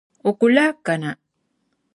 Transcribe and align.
O 0.29 0.31
ku 0.39 0.45
lahi 0.55 0.71
kana! 0.85 1.11